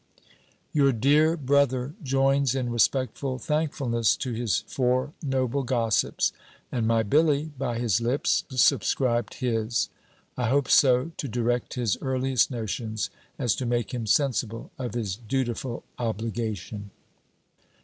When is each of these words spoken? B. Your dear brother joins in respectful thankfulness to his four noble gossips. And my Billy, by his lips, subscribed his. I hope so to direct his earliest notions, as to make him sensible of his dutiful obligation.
B. 0.17 0.23
Your 0.73 0.91
dear 0.91 1.37
brother 1.37 1.93
joins 2.01 2.55
in 2.55 2.71
respectful 2.71 3.37
thankfulness 3.37 4.15
to 4.17 4.31
his 4.33 4.63
four 4.65 5.13
noble 5.21 5.61
gossips. 5.61 6.33
And 6.71 6.87
my 6.87 7.03
Billy, 7.03 7.51
by 7.55 7.77
his 7.77 8.01
lips, 8.01 8.43
subscribed 8.49 9.35
his. 9.35 9.89
I 10.35 10.49
hope 10.49 10.69
so 10.69 11.11
to 11.17 11.27
direct 11.27 11.75
his 11.75 11.99
earliest 12.01 12.49
notions, 12.49 13.11
as 13.37 13.53
to 13.57 13.67
make 13.67 13.93
him 13.93 14.07
sensible 14.07 14.71
of 14.79 14.95
his 14.95 15.15
dutiful 15.17 15.83
obligation. 15.99 16.89